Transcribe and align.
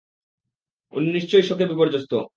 উনি 0.93 1.07
নিশ্চয়ই 1.11 1.43
শোকে 1.43 1.65
বিপর্যস্ত। 1.65 2.11